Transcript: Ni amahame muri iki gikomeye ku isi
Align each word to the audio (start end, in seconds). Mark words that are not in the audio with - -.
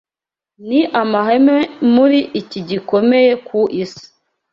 Ni 0.67 0.79
amahame 1.01 1.57
muri 1.93 2.19
iki 2.41 2.59
gikomeye 2.69 3.31
ku 3.47 3.59
isi 3.83 4.05